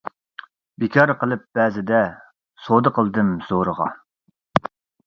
بىكار 0.83 1.13
قېلىپ 1.19 1.43
بەزىدە، 1.59 2.01
سودا 2.65 2.95
قىلدىم 2.99 3.31
زورىغا. 3.53 3.93